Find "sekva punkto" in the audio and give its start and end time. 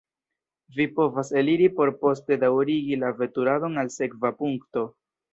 3.97-4.85